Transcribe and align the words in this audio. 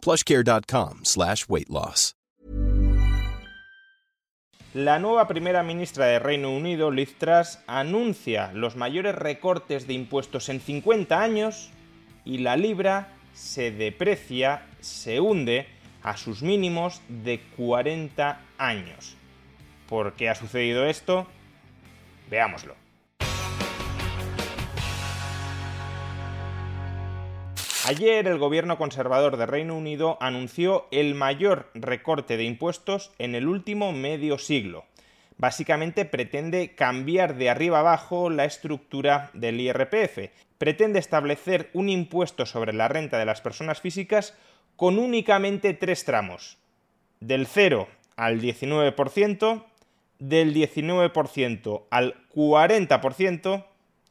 plushcare.com 0.00 1.00
slash 1.04 1.46
weight 1.48 1.68
loss. 1.68 2.14
La 4.72 5.00
nueva 5.00 5.26
primera 5.26 5.64
ministra 5.64 6.06
de 6.06 6.20
Reino 6.20 6.52
Unido, 6.52 6.92
Liz 6.92 7.18
Truss, 7.18 7.58
anuncia 7.66 8.52
los 8.54 8.76
mayores 8.76 9.16
recortes 9.16 9.88
de 9.88 9.94
impuestos 9.94 10.48
en 10.48 10.60
50 10.60 11.20
años 11.20 11.70
y 12.24 12.38
la 12.38 12.56
libra 12.56 13.08
se 13.32 13.72
deprecia, 13.72 14.66
se 14.78 15.18
hunde 15.18 15.66
a 16.04 16.16
sus 16.16 16.42
mínimos 16.42 17.02
de 17.08 17.40
40 17.56 18.40
años. 18.58 19.16
¿Por 19.88 20.12
qué 20.12 20.28
ha 20.28 20.36
sucedido 20.36 20.86
esto? 20.86 21.26
Veámoslo. 22.30 22.76
Ayer 27.90 28.28
el 28.28 28.38
gobierno 28.38 28.78
conservador 28.78 29.36
de 29.36 29.46
Reino 29.46 29.76
Unido 29.76 30.16
anunció 30.20 30.86
el 30.92 31.16
mayor 31.16 31.72
recorte 31.74 32.36
de 32.36 32.44
impuestos 32.44 33.10
en 33.18 33.34
el 33.34 33.48
último 33.48 33.90
medio 33.90 34.38
siglo. 34.38 34.84
Básicamente 35.38 36.04
pretende 36.04 36.76
cambiar 36.76 37.34
de 37.34 37.50
arriba 37.50 37.80
abajo 37.80 38.30
la 38.30 38.44
estructura 38.44 39.30
del 39.34 39.60
IRPF. 39.60 40.30
Pretende 40.56 41.00
establecer 41.00 41.68
un 41.72 41.88
impuesto 41.88 42.46
sobre 42.46 42.72
la 42.72 42.86
renta 42.86 43.18
de 43.18 43.24
las 43.24 43.40
personas 43.40 43.80
físicas 43.80 44.38
con 44.76 44.96
únicamente 44.96 45.74
tres 45.74 46.04
tramos. 46.04 46.58
Del 47.18 47.48
0 47.48 47.88
al 48.14 48.40
19%, 48.40 49.64
del 50.20 50.54
19% 50.54 51.82
al 51.90 52.14
40% 52.36 53.64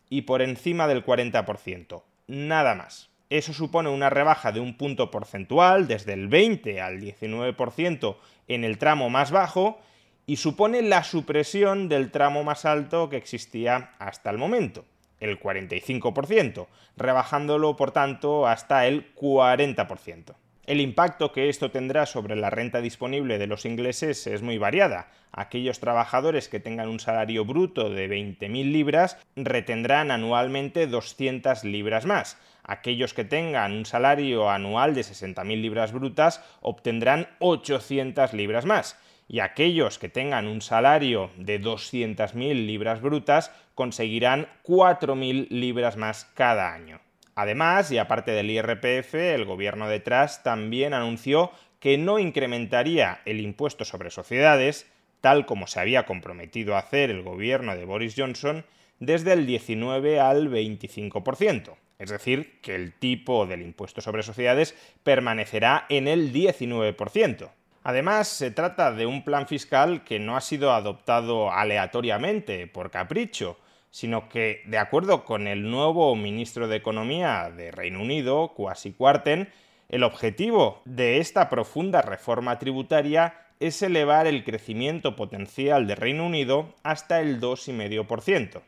y 0.10 0.24
por 0.24 0.42
encima 0.42 0.90
del 0.90 1.06
40%. 1.06 2.04
Nada 2.28 2.76
más. 2.76 3.10
Eso 3.30 3.54
supone 3.54 3.90
una 3.90 4.10
rebaja 4.10 4.52
de 4.52 4.60
un 4.60 4.76
punto 4.76 5.12
porcentual, 5.12 5.88
desde 5.88 6.14
el 6.14 6.28
20 6.28 6.82
al 6.82 7.00
19% 7.00 8.16
en 8.48 8.64
el 8.64 8.80
tramo 8.80 9.12
más 9.12 9.30
bajo, 9.30 9.80
y 10.26 10.38
supone 10.38 10.82
la 10.82 11.04
supresión 11.04 11.90
del 11.90 12.12
tramo 12.12 12.44
más 12.44 12.66
alto 12.66 13.10
que 13.10 13.18
existía 13.18 13.92
hasta 14.00 14.30
el 14.32 14.38
momento, 14.38 14.86
el 15.20 15.40
45%, 15.40 16.68
rebajándolo 16.98 17.76
por 17.76 17.92
tanto 17.92 18.48
hasta 18.48 18.88
el 18.88 19.14
40%. 19.16 20.36
El 20.70 20.82
impacto 20.82 21.32
que 21.32 21.50
esto 21.50 21.72
tendrá 21.72 22.06
sobre 22.06 22.36
la 22.36 22.52
renta 22.52 22.80
disponible 22.80 23.40
de 23.40 23.48
los 23.48 23.66
ingleses 23.66 24.28
es 24.28 24.44
muy 24.44 24.60
variada. 24.60 25.10
Aquellos 25.32 25.80
trabajadores 25.80 26.48
que 26.48 26.60
tengan 26.60 26.90
un 26.90 27.00
salario 27.00 27.44
bruto 27.44 27.90
de 27.90 28.08
20.000 28.08 28.72
libras 28.72 29.18
retendrán 29.36 30.12
anualmente 30.12 30.86
200 30.86 31.64
libras 31.64 32.06
más. 32.06 32.38
Aquellos 32.70 33.16
que 33.16 33.26
tengan 33.26 33.72
un 33.72 33.88
salario 33.88 34.52
anual 34.52 34.94
de 34.94 35.02
60.000 35.02 35.60
libras 35.60 35.92
brutas 35.92 36.40
obtendrán 36.62 37.28
800 37.40 38.34
libras 38.34 38.66
más. 38.66 38.96
Y 39.28 39.40
aquellos 39.40 39.98
que 39.98 40.08
tengan 40.08 40.46
un 40.46 40.62
salario 40.62 41.32
de 41.36 41.60
200.000 41.60 42.68
libras 42.68 43.02
brutas 43.02 43.52
conseguirán 43.74 44.48
4.000 44.64 45.48
libras 45.50 45.98
más 45.98 46.26
cada 46.36 46.72
año. 46.72 47.02
Además, 47.34 47.92
y 47.92 47.98
aparte 47.98 48.34
del 48.34 48.52
IRPF, 48.52 49.16
el 49.16 49.46
gobierno 49.46 49.90
de 49.90 50.02
Truss 50.02 50.44
también 50.44 50.94
anunció 50.94 51.50
que 51.80 51.98
no 51.98 52.20
incrementaría 52.20 53.22
el 53.26 53.40
impuesto 53.42 53.84
sobre 53.84 54.12
sociedades, 54.12 54.86
tal 55.22 55.48
como 55.48 55.66
se 55.66 55.80
había 55.80 56.06
comprometido 56.06 56.76
a 56.76 56.80
hacer 56.80 57.10
el 57.10 57.24
gobierno 57.24 57.76
de 57.76 57.86
Boris 57.86 58.14
Johnson, 58.16 58.64
desde 59.00 59.34
el 59.34 59.48
19 59.48 60.20
al 60.20 60.52
25%. 60.52 61.74
Es 62.00 62.10
decir, 62.10 62.60
que 62.62 62.76
el 62.76 62.94
tipo 62.94 63.46
del 63.46 63.62
impuesto 63.62 64.00
sobre 64.00 64.24
sociedades 64.24 64.74
permanecerá 65.04 65.86
en 65.90 66.08
el 66.08 66.34
19%. 66.34 67.52
Además, 67.84 68.30
se 68.30 68.52
trata 68.52 68.94
de 68.94 69.06
un 69.06 69.24
plan 69.24 69.48
fiscal 69.48 70.04
que 70.06 70.18
no 70.18 70.38
ha 70.38 70.42
sido 70.42 70.74
adoptado 70.74 71.52
aleatoriamente, 71.52 72.68
por 72.68 72.90
capricho, 72.90 73.58
sino 73.92 74.30
que, 74.30 74.62
de 74.66 74.78
acuerdo 74.78 75.26
con 75.26 75.48
el 75.48 75.70
nuevo 75.70 76.16
ministro 76.16 76.68
de 76.68 76.78
Economía 76.78 77.52
de 77.56 77.72
Reino 77.72 78.02
Unido, 78.02 78.54
Kwasi 78.56 78.94
Kwarteng, 78.94 79.50
el 79.90 80.04
objetivo 80.04 80.82
de 80.86 81.18
esta 81.18 81.50
profunda 81.50 82.02
reforma 82.02 82.60
tributaria 82.60 83.34
es 83.60 83.82
elevar 83.82 84.28
el 84.28 84.44
crecimiento 84.44 85.16
potencial 85.16 85.88
de 85.88 85.96
Reino 85.96 86.26
Unido 86.26 86.76
hasta 86.84 87.20
el 87.20 87.42
2,5%. 87.42 88.62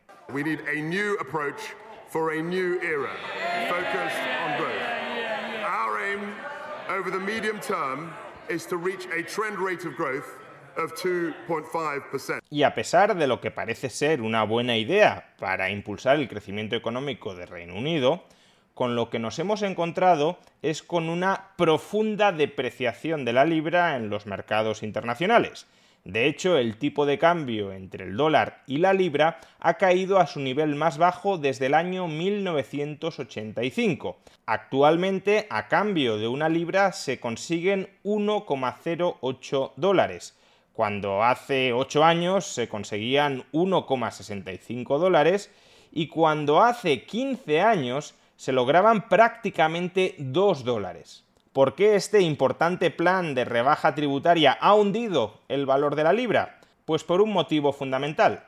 For 2.11 2.33
a 2.33 2.41
new 2.41 2.77
era, 2.81 3.15
focused 3.69 4.19
on 4.43 4.57
growth. 4.57 4.81
Our 5.63 6.03
aim 6.03 6.35
over 6.89 7.09
the 7.09 7.19
medium 7.19 7.59
term 7.61 8.13
is 8.49 8.65
to 8.65 8.75
reach 8.75 9.07
a 9.17 9.23
trend 9.23 9.57
rate 9.57 9.85
of 9.85 9.95
growth 9.95 10.27
y 12.49 12.63
a 12.63 12.75
pesar 12.75 13.15
de 13.15 13.27
lo 13.27 13.41
que 13.41 13.51
parece 13.51 13.89
ser 13.89 14.21
una 14.21 14.43
buena 14.43 14.77
idea 14.77 15.33
para 15.37 15.69
impulsar 15.69 16.17
el 16.17 16.27
crecimiento 16.27 16.75
económico 16.75 17.35
de 17.35 17.45
Reino 17.45 17.75
Unido, 17.75 18.23
con 18.73 18.95
lo 18.95 19.09
que 19.09 19.19
nos 19.19 19.37
hemos 19.39 19.61
encontrado 19.63 20.39
es 20.61 20.81
con 20.81 21.09
una 21.09 21.49
profunda 21.57 22.31
depreciación 22.31 23.25
de 23.25 23.33
la 23.33 23.45
libra 23.45 23.95
en 23.97 24.09
los 24.09 24.25
mercados 24.25 24.81
internacionales. 24.81 25.67
De 26.03 26.27
hecho, 26.27 26.57
el 26.57 26.77
tipo 26.77 27.05
de 27.05 27.19
cambio 27.19 27.71
entre 27.71 28.05
el 28.05 28.17
dólar 28.17 28.63
y 28.67 28.77
la 28.77 28.93
libra 28.93 29.39
ha 29.59 29.75
caído 29.75 30.19
a 30.19 30.27
su 30.27 30.39
nivel 30.39 30.75
más 30.75 30.97
bajo 30.97 31.37
desde 31.37 31.67
el 31.67 31.73
año 31.73 32.07
1985. 32.07 34.17
Actualmente, 34.45 35.47
a 35.49 35.67
cambio 35.67 36.17
de 36.17 36.27
una 36.27 36.49
libra 36.49 36.91
se 36.91 37.19
consiguen 37.19 37.89
1,08 38.03 39.71
dólares 39.75 40.35
cuando 40.73 41.23
hace 41.23 41.73
8 41.73 42.03
años 42.03 42.45
se 42.45 42.69
conseguían 42.69 43.43
1,65 43.51 44.97
dólares 44.97 45.51
y 45.91 46.07
cuando 46.07 46.61
hace 46.61 47.03
15 47.03 47.61
años 47.61 48.15
se 48.35 48.51
lograban 48.51 49.09
prácticamente 49.09 50.15
2 50.17 50.63
dólares. 50.63 51.25
¿Por 51.53 51.75
qué 51.75 51.95
este 51.95 52.21
importante 52.21 52.91
plan 52.91 53.35
de 53.35 53.43
rebaja 53.43 53.93
tributaria 53.93 54.53
ha 54.53 54.73
hundido 54.73 55.41
el 55.49 55.65
valor 55.65 55.95
de 55.95 56.05
la 56.05 56.13
libra? 56.13 56.61
Pues 56.85 57.03
por 57.03 57.19
un 57.19 57.33
motivo 57.33 57.73
fundamental. 57.73 58.45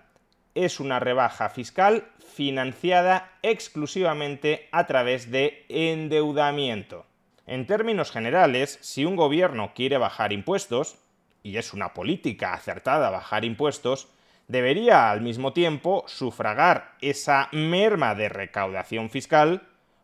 Es 0.55 0.79
una 0.79 1.01
rebaja 1.01 1.49
fiscal 1.49 2.07
financiada 2.33 3.33
exclusivamente 3.41 4.69
a 4.71 4.87
través 4.87 5.31
de 5.31 5.65
endeudamiento. 5.67 7.05
En 7.45 7.67
términos 7.67 8.09
generales, 8.09 8.79
si 8.81 9.03
un 9.03 9.17
gobierno 9.17 9.73
quiere 9.75 9.97
bajar 9.97 10.31
impuestos, 10.31 10.95
y 11.41 11.57
es 11.57 11.73
una 11.73 11.93
política 11.93 12.53
acertada 12.53 13.09
bajar 13.09 13.43
impuestos, 13.43 14.07
debería 14.47 15.11
al 15.11 15.19
mismo 15.19 15.51
tiempo 15.51 16.05
sufragar 16.07 16.93
esa 17.01 17.49
merma 17.51 18.15
de 18.15 18.29
recaudación 18.29 19.09
fiscal 19.09 19.61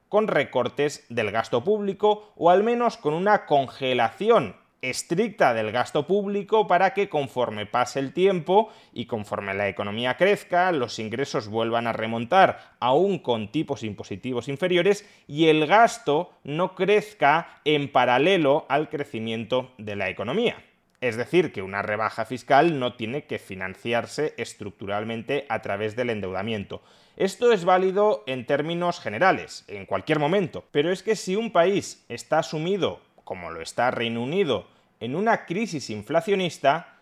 con 0.09 0.27
recortes 0.27 1.05
del 1.09 1.31
gasto 1.31 1.63
público 1.63 2.33
o 2.35 2.49
al 2.49 2.63
menos 2.63 2.97
con 2.97 3.13
una 3.13 3.45
congelación 3.45 4.55
estricta 4.81 5.53
del 5.53 5.71
gasto 5.71 6.07
público 6.07 6.67
para 6.67 6.93
que 6.93 7.09
conforme 7.09 7.65
pase 7.65 7.99
el 7.99 8.13
tiempo 8.13 8.69
y 8.93 9.05
conforme 9.05 9.53
la 9.53 9.67
economía 9.67 10.17
crezca, 10.17 10.71
los 10.71 10.99
ingresos 10.99 11.47
vuelvan 11.47 11.87
a 11.87 11.93
remontar 11.93 12.75
aún 12.79 13.19
con 13.19 13.51
tipos 13.51 13.83
impositivos 13.83 14.47
inferiores 14.47 15.07
y 15.27 15.47
el 15.47 15.67
gasto 15.67 16.31
no 16.43 16.75
crezca 16.75 17.61
en 17.65 17.91
paralelo 17.91 18.65
al 18.69 18.89
crecimiento 18.89 19.71
de 19.77 19.95
la 19.95 20.09
economía. 20.09 20.63
Es 21.01 21.15
decir, 21.15 21.53
que 21.53 21.61
una 21.61 21.81
rebaja 21.81 22.25
fiscal 22.25 22.77
no 22.77 22.95
tiene 22.95 23.25
que 23.25 23.39
financiarse 23.39 24.33
estructuralmente 24.37 25.45
a 25.47 25.61
través 25.61 25.95
del 25.95 26.09
endeudamiento. 26.09 26.81
Esto 27.15 27.53
es 27.53 27.63
válido 27.63 28.23
en 28.27 28.45
términos 28.45 28.99
generales, 28.99 29.63
en 29.67 29.85
cualquier 29.85 30.19
momento, 30.19 30.65
pero 30.71 30.91
es 30.91 31.01
que 31.03 31.15
si 31.15 31.35
un 31.35 31.51
país 31.51 32.05
está 32.09 32.43
sumido, 32.43 33.01
como 33.23 33.49
lo 33.51 33.61
está 33.61 33.91
Reino 33.91 34.21
Unido, 34.21 34.67
en 34.99 35.15
una 35.15 35.45
crisis 35.45 35.89
inflacionista, 35.89 36.97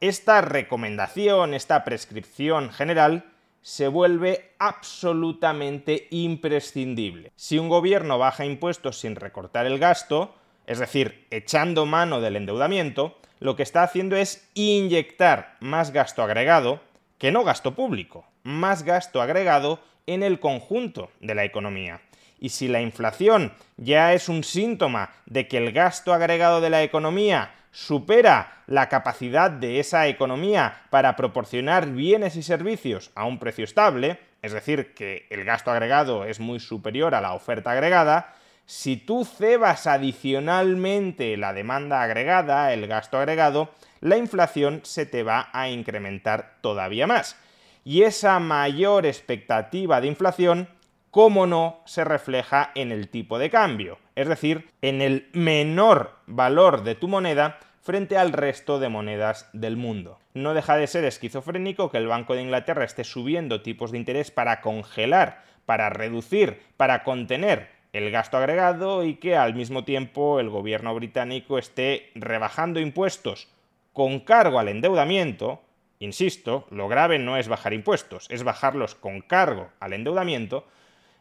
esta 0.00 0.40
recomendación, 0.40 1.54
esta 1.54 1.84
prescripción 1.84 2.70
general, 2.70 3.32
se 3.62 3.88
vuelve 3.88 4.52
absolutamente 4.58 6.06
imprescindible. 6.10 7.32
Si 7.34 7.58
un 7.58 7.68
gobierno 7.68 8.18
baja 8.18 8.44
impuestos 8.44 9.00
sin 9.00 9.16
recortar 9.16 9.66
el 9.66 9.78
gasto, 9.78 10.34
es 10.66 10.78
decir, 10.78 11.26
echando 11.30 11.86
mano 11.86 12.20
del 12.20 12.36
endeudamiento, 12.36 13.18
lo 13.38 13.56
que 13.56 13.62
está 13.62 13.82
haciendo 13.82 14.16
es 14.16 14.48
inyectar 14.54 15.56
más 15.60 15.92
gasto 15.92 16.22
agregado, 16.22 16.80
que 17.18 17.32
no 17.32 17.44
gasto 17.44 17.74
público, 17.74 18.26
más 18.42 18.82
gasto 18.82 19.22
agregado 19.22 19.80
en 20.06 20.22
el 20.22 20.40
conjunto 20.40 21.10
de 21.20 21.34
la 21.34 21.44
economía. 21.44 22.00
Y 22.38 22.50
si 22.50 22.68
la 22.68 22.80
inflación 22.80 23.52
ya 23.76 24.12
es 24.12 24.28
un 24.28 24.44
síntoma 24.44 25.10
de 25.24 25.48
que 25.48 25.58
el 25.58 25.72
gasto 25.72 26.12
agregado 26.12 26.60
de 26.60 26.70
la 26.70 26.82
economía 26.82 27.52
supera 27.70 28.62
la 28.66 28.88
capacidad 28.88 29.50
de 29.50 29.80
esa 29.80 30.06
economía 30.08 30.82
para 30.90 31.16
proporcionar 31.16 31.86
bienes 31.86 32.36
y 32.36 32.42
servicios 32.42 33.10
a 33.14 33.24
un 33.24 33.38
precio 33.38 33.64
estable, 33.64 34.18
es 34.42 34.52
decir, 34.52 34.94
que 34.94 35.26
el 35.30 35.44
gasto 35.44 35.70
agregado 35.70 36.24
es 36.24 36.40
muy 36.40 36.60
superior 36.60 37.14
a 37.14 37.20
la 37.20 37.34
oferta 37.34 37.72
agregada, 37.72 38.34
si 38.66 38.96
tú 38.96 39.24
cebas 39.24 39.86
adicionalmente 39.86 41.36
la 41.36 41.52
demanda 41.52 42.02
agregada, 42.02 42.72
el 42.72 42.88
gasto 42.88 43.16
agregado, 43.16 43.70
la 44.00 44.16
inflación 44.16 44.80
se 44.82 45.06
te 45.06 45.22
va 45.22 45.48
a 45.52 45.68
incrementar 45.68 46.56
todavía 46.60 47.06
más. 47.06 47.38
Y 47.84 48.02
esa 48.02 48.40
mayor 48.40 49.06
expectativa 49.06 50.00
de 50.00 50.08
inflación, 50.08 50.68
cómo 51.12 51.46
no, 51.46 51.80
se 51.86 52.02
refleja 52.04 52.72
en 52.74 52.90
el 52.90 53.08
tipo 53.08 53.38
de 53.38 53.50
cambio, 53.50 53.98
es 54.16 54.26
decir, 54.26 54.68
en 54.82 55.00
el 55.00 55.30
menor 55.32 56.16
valor 56.26 56.82
de 56.82 56.96
tu 56.96 57.06
moneda 57.06 57.60
frente 57.82 58.18
al 58.18 58.32
resto 58.32 58.80
de 58.80 58.88
monedas 58.88 59.48
del 59.52 59.76
mundo. 59.76 60.18
No 60.34 60.54
deja 60.54 60.76
de 60.76 60.88
ser 60.88 61.04
esquizofrénico 61.04 61.88
que 61.88 61.98
el 61.98 62.08
Banco 62.08 62.34
de 62.34 62.42
Inglaterra 62.42 62.84
esté 62.84 63.04
subiendo 63.04 63.62
tipos 63.62 63.92
de 63.92 63.98
interés 63.98 64.32
para 64.32 64.60
congelar, 64.60 65.44
para 65.66 65.88
reducir, 65.88 66.60
para 66.76 67.04
contener 67.04 67.75
el 67.96 68.10
gasto 68.10 68.36
agregado 68.36 69.04
y 69.04 69.14
que 69.14 69.36
al 69.36 69.54
mismo 69.54 69.84
tiempo 69.84 70.38
el 70.38 70.50
gobierno 70.50 70.94
británico 70.94 71.58
esté 71.58 72.10
rebajando 72.14 72.78
impuestos 72.78 73.48
con 73.92 74.20
cargo 74.20 74.58
al 74.58 74.68
endeudamiento, 74.68 75.62
insisto, 75.98 76.66
lo 76.70 76.88
grave 76.88 77.18
no 77.18 77.38
es 77.38 77.48
bajar 77.48 77.72
impuestos, 77.72 78.26
es 78.30 78.42
bajarlos 78.42 78.94
con 78.94 79.22
cargo 79.22 79.70
al 79.80 79.94
endeudamiento, 79.94 80.66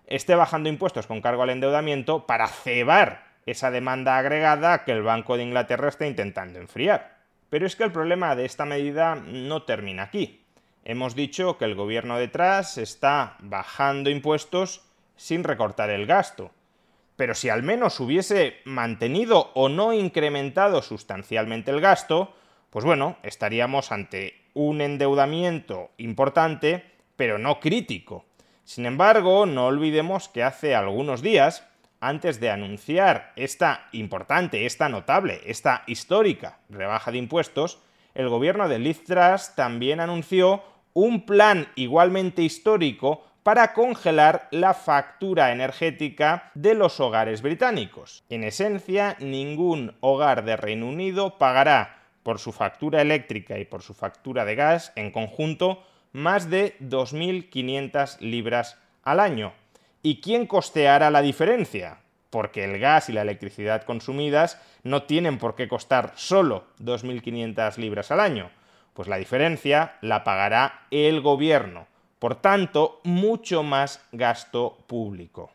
esté 0.07 0.35
bajando 0.35 0.67
impuestos 0.67 1.07
con 1.07 1.21
cargo 1.21 1.43
al 1.43 1.51
endeudamiento 1.51 2.25
para 2.27 2.47
cebar 2.47 3.23
esa 3.45 3.71
demanda 3.71 4.17
agregada 4.17 4.83
que 4.83 4.91
el 4.91 5.03
Banco 5.03 5.37
de 5.37 5.43
Inglaterra 5.43 5.87
está 5.87 6.05
intentando 6.07 6.59
enfriar. 6.59 7.15
Pero 7.49 7.65
es 7.65 7.77
que 7.77 7.83
el 7.83 7.91
problema 7.91 8.35
de 8.35 8.45
esta 8.45 8.65
medida 8.65 9.15
no 9.15 9.63
termina 9.63 10.03
aquí. 10.03 10.43
Hemos 10.83 11.15
dicho 11.15 11.57
que 11.57 11.65
el 11.65 11.75
gobierno 11.75 12.17
detrás 12.17 12.77
está 12.77 13.37
bajando 13.39 14.09
impuestos 14.09 14.83
sin 15.15 15.43
recortar 15.43 15.89
el 15.89 16.05
gasto. 16.05 16.51
Pero 17.15 17.33
si 17.33 17.49
al 17.49 17.63
menos 17.63 17.99
hubiese 17.99 18.57
mantenido 18.65 19.51
o 19.53 19.69
no 19.69 19.93
incrementado 19.93 20.81
sustancialmente 20.81 21.71
el 21.71 21.81
gasto, 21.81 22.33
pues 22.69 22.83
bueno, 22.83 23.17
estaríamos 23.23 23.91
ante 23.91 24.45
un 24.53 24.81
endeudamiento 24.81 25.91
importante, 25.97 26.83
pero 27.15 27.37
no 27.37 27.59
crítico. 27.59 28.25
Sin 28.63 28.85
embargo, 28.85 29.45
no 29.45 29.67
olvidemos 29.67 30.27
que 30.27 30.43
hace 30.43 30.75
algunos 30.75 31.21
días, 31.21 31.67
antes 31.99 32.39
de 32.39 32.49
anunciar 32.49 33.31
esta 33.35 33.87
importante, 33.91 34.65
esta 34.65 34.89
notable, 34.89 35.41
esta 35.45 35.83
histórica 35.87 36.59
rebaja 36.69 37.11
de 37.11 37.19
impuestos, 37.19 37.79
el 38.13 38.29
gobierno 38.29 38.67
de 38.67 38.79
Liz 38.79 39.03
Truss 39.03 39.55
también 39.55 39.99
anunció 39.99 40.63
un 40.93 41.25
plan 41.25 41.67
igualmente 41.75 42.41
histórico 42.41 43.25
para 43.45 43.73
congelar 43.73 44.47
la 44.49 44.73
factura 44.73 45.51
energética 45.51 46.49
de 46.55 46.73
los 46.73 46.99
hogares 46.99 47.43
británicos. 47.43 48.23
En 48.27 48.43
esencia, 48.43 49.17
ningún 49.19 49.95
hogar 49.99 50.45
de 50.45 50.57
Reino 50.57 50.87
Unido 50.87 51.37
pagará 51.37 52.01
por 52.23 52.39
su 52.39 52.51
factura 52.51 53.03
eléctrica 53.03 53.59
y 53.59 53.65
por 53.65 53.83
su 53.83 53.93
factura 53.93 54.45
de 54.45 54.55
gas 54.55 54.93
en 54.95 55.11
conjunto 55.11 55.83
más 56.11 56.49
de 56.49 56.75
2.500 56.79 58.19
libras 58.19 58.79
al 59.03 59.19
año. 59.19 59.53
¿Y 60.01 60.21
quién 60.21 60.47
costeará 60.47 61.11
la 61.11 61.21
diferencia? 61.21 61.99
Porque 62.31 62.63
el 62.63 62.79
gas 62.79 63.09
y 63.09 63.13
la 63.13 63.21
electricidad 63.21 63.83
consumidas 63.83 64.59
no 64.81 65.03
tienen 65.03 65.37
por 65.37 65.53
qué 65.53 65.67
costar 65.67 66.13
solo 66.15 66.65
2.500 66.79 67.77
libras 67.77 68.09
al 68.09 68.21
año. 68.21 68.49
Pues 68.95 69.07
la 69.07 69.17
diferencia 69.17 69.97
la 70.01 70.23
pagará 70.23 70.87
el 70.89 71.21
gobierno 71.21 71.85
por 72.25 72.41
tanto, 72.41 73.01
mucho 73.03 73.61
más 73.61 74.03
gasto 74.11 74.83
público. 74.87 75.51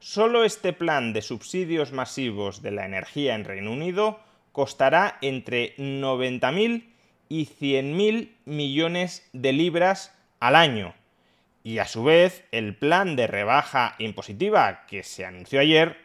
Solo 0.00 0.44
este 0.44 0.74
plan 0.74 1.14
de 1.14 1.22
subsidios 1.22 1.92
masivos 1.92 2.60
de 2.60 2.72
la 2.72 2.84
energía 2.84 3.34
en 3.34 3.46
Reino 3.46 3.72
Unido 3.72 4.20
costará 4.52 5.16
entre 5.22 5.74
90.000 5.78 6.84
y 7.30 7.46
100.000 7.46 8.32
millones 8.44 9.30
de 9.32 9.54
libras 9.54 10.14
al 10.40 10.56
año. 10.56 10.92
Y 11.64 11.78
a 11.78 11.86
su 11.86 12.04
vez, 12.04 12.44
el 12.52 12.76
plan 12.76 13.16
de 13.16 13.26
rebaja 13.26 13.94
impositiva 13.98 14.84
que 14.88 15.02
se 15.04 15.24
anunció 15.24 15.58
ayer 15.58 15.96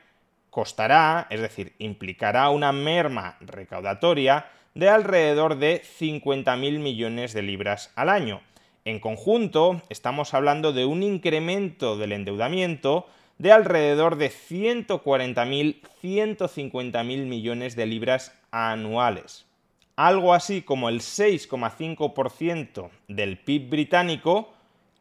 costará, 0.50 1.28
es 1.30 1.42
decir, 1.42 1.74
implicará 1.78 2.52
una 2.52 2.72
merma 2.72 3.36
recaudatoria 3.42 4.46
de 4.76 4.88
alrededor 4.88 5.58
de 5.58 5.82
50.000 5.82 6.80
millones 6.80 7.34
de 7.34 7.42
libras 7.42 7.92
al 7.98 8.08
año 8.08 8.42
en 8.86 9.00
conjunto, 9.00 9.82
estamos 9.90 10.36
hablando 10.36 10.72
de 10.72 10.86
un 10.86 11.02
incremento 11.02 11.98
del 11.98 12.12
endeudamiento 12.12 13.08
de 13.40 13.52
alrededor 13.52 14.16
de 14.16 14.30
140.000, 14.30 15.82
150.000 16.04 17.26
millones 17.26 17.76
de 17.76 17.88
libras 17.88 18.40
anuales. 18.52 19.48
Algo 19.96 20.36
así 20.36 20.62
como 20.62 20.90
el 20.90 21.00
6,5% 21.00 22.92
del 23.08 23.40
PIB 23.40 23.70
británico 23.70 24.54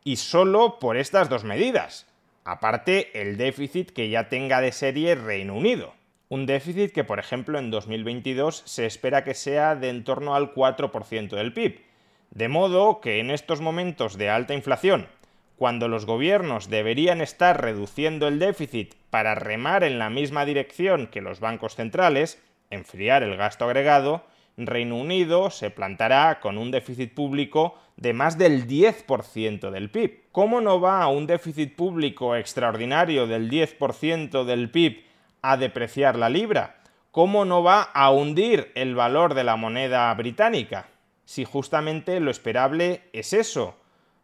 y 0.02 0.16
solo 0.16 0.78
por 0.78 0.96
estas 0.96 1.28
dos 1.28 1.44
medidas. 1.44 2.06
Aparte, 2.44 3.20
el 3.20 3.36
déficit 3.36 3.90
que 3.90 4.08
ya 4.08 4.30
tenga 4.30 4.62
de 4.62 4.72
serie 4.72 5.14
Reino 5.14 5.54
Unido. 5.54 5.92
Un 6.30 6.46
déficit 6.46 6.90
que, 6.92 7.04
por 7.04 7.18
ejemplo, 7.18 7.58
en 7.58 7.70
2022 7.70 8.62
se 8.64 8.86
espera 8.86 9.24
que 9.24 9.34
sea 9.34 9.76
de 9.76 9.90
en 9.90 10.04
torno 10.04 10.34
al 10.34 10.54
4% 10.54 11.36
del 11.36 11.52
PIB 11.52 11.93
de 12.30 12.48
modo 12.48 13.00
que 13.00 13.20
en 13.20 13.30
estos 13.30 13.60
momentos 13.60 14.18
de 14.18 14.30
alta 14.30 14.54
inflación, 14.54 15.08
cuando 15.56 15.88
los 15.88 16.04
gobiernos 16.04 16.68
deberían 16.68 17.20
estar 17.20 17.60
reduciendo 17.62 18.26
el 18.28 18.38
déficit 18.38 18.94
para 19.10 19.34
remar 19.34 19.84
en 19.84 19.98
la 19.98 20.10
misma 20.10 20.44
dirección 20.44 21.06
que 21.06 21.20
los 21.20 21.40
bancos 21.40 21.76
centrales, 21.76 22.42
enfriar 22.70 23.22
el 23.22 23.36
gasto 23.36 23.64
agregado, 23.64 24.24
Reino 24.56 24.96
Unido 24.96 25.50
se 25.50 25.70
plantará 25.70 26.40
con 26.40 26.58
un 26.58 26.70
déficit 26.70 27.12
público 27.12 27.76
de 27.96 28.12
más 28.12 28.38
del 28.38 28.66
10% 28.66 29.70
del 29.70 29.90
PIB. 29.90 30.24
¿Cómo 30.32 30.60
no 30.60 30.80
va 30.80 31.02
a 31.02 31.08
un 31.08 31.26
déficit 31.26 31.74
público 31.74 32.36
extraordinario 32.36 33.26
del 33.26 33.50
10% 33.50 34.44
del 34.44 34.70
PIB 34.70 35.04
a 35.42 35.56
depreciar 35.56 36.16
la 36.16 36.28
libra? 36.28 36.76
¿Cómo 37.10 37.44
no 37.44 37.62
va 37.62 37.82
a 37.82 38.10
hundir 38.10 38.72
el 38.74 38.94
valor 38.94 39.34
de 39.34 39.44
la 39.44 39.56
moneda 39.56 40.12
británica? 40.14 40.88
Si 41.24 41.44
justamente 41.44 42.20
lo 42.20 42.30
esperable 42.30 43.02
es 43.12 43.32
eso. 43.32 43.76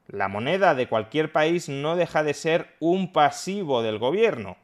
La 0.07 0.29
moneda 0.29 0.75
de 0.75 0.89
cualquier 0.89 1.33
país 1.33 1.69
no 1.69 1.97
deja 1.97 2.23
de 2.23 2.35
ser 2.35 2.77
un 2.81 3.13
pasivo 3.13 3.83
del 3.83 3.99
gobierno. 3.99 4.57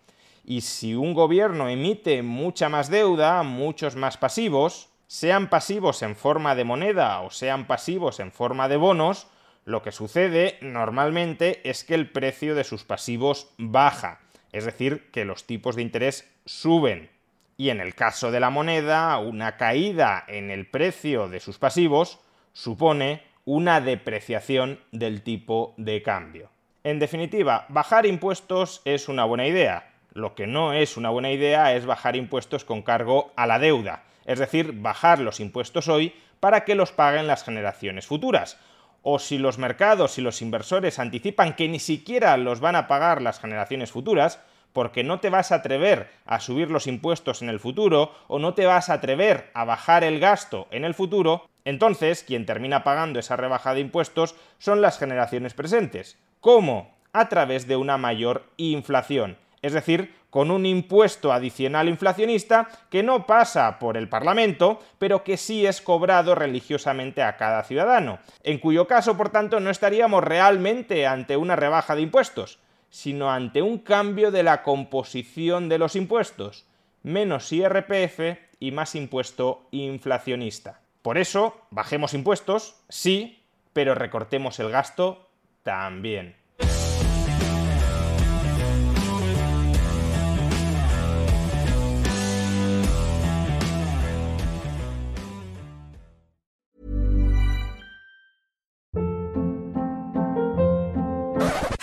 Y 0.44 0.60
si 0.60 0.94
un 0.94 1.14
gobierno 1.14 1.68
emite 1.68 2.22
mucha 2.22 2.68
más 2.68 2.90
deuda, 2.90 3.42
muchos 3.42 3.96
más 3.96 4.16
pasivos, 4.16 4.88
sean 5.06 5.48
pasivos 5.50 6.02
en 6.02 6.16
forma 6.16 6.54
de 6.54 6.64
moneda 6.64 7.20
o 7.20 7.30
sean 7.30 7.66
pasivos 7.66 8.20
en 8.20 8.32
forma 8.32 8.68
de 8.68 8.76
bonos, 8.76 9.28
lo 9.64 9.82
que 9.82 9.92
sucede 9.92 10.58
normalmente 10.60 11.68
es 11.68 11.84
que 11.84 11.94
el 11.94 12.10
precio 12.10 12.54
de 12.54 12.64
sus 12.64 12.84
pasivos 12.84 13.48
baja, 13.58 14.20
es 14.52 14.64
decir, 14.64 15.10
que 15.10 15.24
los 15.24 15.44
tipos 15.44 15.74
de 15.74 15.82
interés 15.82 16.32
suben. 16.44 17.10
Y 17.56 17.70
en 17.70 17.80
el 17.80 17.94
caso 17.94 18.30
de 18.30 18.38
la 18.38 18.50
moneda, 18.50 19.18
una 19.18 19.56
caída 19.56 20.24
en 20.28 20.50
el 20.50 20.70
precio 20.70 21.28
de 21.28 21.40
sus 21.40 21.58
pasivos 21.58 22.20
supone 22.56 23.22
una 23.44 23.82
depreciación 23.82 24.80
del 24.90 25.20
tipo 25.20 25.74
de 25.76 26.00
cambio. 26.02 26.48
En 26.84 26.98
definitiva, 26.98 27.66
bajar 27.68 28.06
impuestos 28.06 28.80
es 28.86 29.10
una 29.10 29.26
buena 29.26 29.46
idea. 29.46 29.90
Lo 30.14 30.34
que 30.34 30.46
no 30.46 30.72
es 30.72 30.96
una 30.96 31.10
buena 31.10 31.30
idea 31.30 31.74
es 31.74 31.84
bajar 31.84 32.16
impuestos 32.16 32.64
con 32.64 32.80
cargo 32.80 33.30
a 33.36 33.46
la 33.46 33.58
deuda, 33.58 34.04
es 34.24 34.38
decir, 34.38 34.72
bajar 34.72 35.18
los 35.18 35.38
impuestos 35.38 35.88
hoy 35.88 36.14
para 36.40 36.64
que 36.64 36.74
los 36.74 36.92
paguen 36.92 37.26
las 37.26 37.44
generaciones 37.44 38.06
futuras. 38.06 38.58
O 39.02 39.18
si 39.18 39.36
los 39.36 39.58
mercados 39.58 40.16
y 40.16 40.22
los 40.22 40.40
inversores 40.40 40.98
anticipan 40.98 41.56
que 41.56 41.68
ni 41.68 41.78
siquiera 41.78 42.38
los 42.38 42.60
van 42.60 42.74
a 42.74 42.88
pagar 42.88 43.20
las 43.20 43.38
generaciones 43.38 43.92
futuras, 43.92 44.40
porque 44.76 45.04
no 45.04 45.20
te 45.20 45.30
vas 45.30 45.52
a 45.52 45.54
atrever 45.54 46.10
a 46.26 46.38
subir 46.38 46.70
los 46.70 46.86
impuestos 46.86 47.40
en 47.40 47.48
el 47.48 47.60
futuro 47.60 48.12
o 48.28 48.38
no 48.38 48.52
te 48.52 48.66
vas 48.66 48.90
a 48.90 48.92
atrever 48.92 49.48
a 49.54 49.64
bajar 49.64 50.04
el 50.04 50.20
gasto 50.20 50.68
en 50.70 50.84
el 50.84 50.92
futuro, 50.92 51.48
entonces, 51.64 52.22
quien 52.22 52.44
termina 52.44 52.84
pagando 52.84 53.18
esa 53.18 53.36
rebaja 53.36 53.72
de 53.72 53.80
impuestos 53.80 54.34
son 54.58 54.82
las 54.82 54.98
generaciones 54.98 55.54
presentes. 55.54 56.18
¿Cómo? 56.40 56.94
A 57.14 57.30
través 57.30 57.66
de 57.66 57.76
una 57.76 57.96
mayor 57.96 58.44
inflación, 58.58 59.38
es 59.62 59.72
decir, 59.72 60.14
con 60.28 60.50
un 60.50 60.66
impuesto 60.66 61.32
adicional 61.32 61.88
inflacionista 61.88 62.68
que 62.90 63.02
no 63.02 63.26
pasa 63.26 63.78
por 63.78 63.96
el 63.96 64.10
Parlamento, 64.10 64.80
pero 64.98 65.24
que 65.24 65.38
sí 65.38 65.64
es 65.64 65.80
cobrado 65.80 66.34
religiosamente 66.34 67.22
a 67.22 67.38
cada 67.38 67.64
ciudadano, 67.64 68.18
en 68.42 68.58
cuyo 68.58 68.86
caso, 68.86 69.16
por 69.16 69.30
tanto, 69.30 69.58
no 69.58 69.70
estaríamos 69.70 70.22
realmente 70.22 71.06
ante 71.06 71.38
una 71.38 71.56
rebaja 71.56 71.96
de 71.96 72.02
impuestos, 72.02 72.58
sino 72.96 73.30
ante 73.30 73.60
un 73.60 73.76
cambio 73.76 74.30
de 74.30 74.42
la 74.42 74.62
composición 74.62 75.68
de 75.68 75.76
los 75.76 75.96
impuestos, 75.96 76.64
menos 77.02 77.52
IRPF 77.52 78.38
y 78.58 78.70
más 78.70 78.94
impuesto 78.94 79.66
inflacionista. 79.70 80.80
Por 81.02 81.18
eso, 81.18 81.60
bajemos 81.68 82.14
impuestos, 82.14 82.76
sí, 82.88 83.44
pero 83.74 83.94
recortemos 83.94 84.58
el 84.60 84.70
gasto 84.70 85.28
también. 85.62 86.36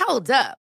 Hold 0.08 0.32
up. 0.32 0.63